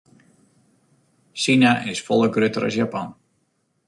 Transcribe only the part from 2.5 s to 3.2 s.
as Japan.